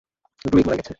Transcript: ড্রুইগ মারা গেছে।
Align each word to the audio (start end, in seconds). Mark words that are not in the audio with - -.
ড্রুইগ 0.45 0.65
মারা 0.67 0.77
গেছে। 0.77 0.89